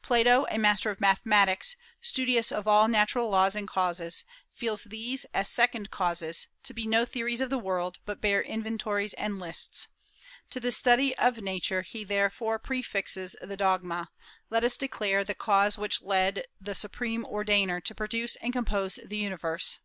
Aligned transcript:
Plato, 0.00 0.46
a 0.48 0.58
master 0.58 0.90
of 0.90 1.00
mathematics, 1.00 1.74
studious 2.00 2.52
of 2.52 2.68
all 2.68 2.86
natural 2.86 3.28
laws 3.28 3.56
and 3.56 3.66
causes, 3.66 4.22
feels 4.54 4.84
these, 4.84 5.26
as 5.34 5.48
second 5.48 5.90
causes, 5.90 6.46
to 6.62 6.72
be 6.72 6.86
no 6.86 7.04
theories 7.04 7.40
of 7.40 7.50
the 7.50 7.58
world, 7.58 7.98
but 8.06 8.20
bare 8.20 8.40
inventories 8.40 9.12
and 9.14 9.40
lists. 9.40 9.88
To 10.50 10.60
the 10.60 10.70
study 10.70 11.16
of 11.18 11.38
Nature 11.38 11.82
he 11.82 12.04
therefore 12.04 12.60
prefixes 12.60 13.34
the 13.40 13.56
dogma, 13.56 14.08
'Let 14.50 14.62
us 14.62 14.76
declare 14.76 15.24
the 15.24 15.34
cause 15.34 15.76
which 15.76 16.00
led 16.00 16.46
the 16.60 16.76
Supreme 16.76 17.24
Ordainer 17.24 17.80
to 17.80 17.92
produce 17.92 18.36
and 18.36 18.52
compose 18.52 19.00
the 19.04 19.16
universe. 19.18 19.80